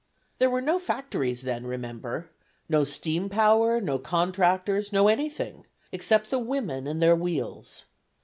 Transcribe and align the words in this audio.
There 0.39 0.49
were 0.49 0.61
no 0.63 0.79
factories 0.79 1.43
then, 1.43 1.67
remember: 1.67 2.31
no 2.67 2.83
steam 2.83 3.29
power, 3.29 3.79
no 3.79 3.99
contractors, 3.99 4.91
no 4.91 5.07
anything 5.07 5.67
except 5.91 6.31
the 6.31 6.39
women 6.39 6.87
and 6.87 6.99
their 6.99 7.15
wheels. 7.15 7.85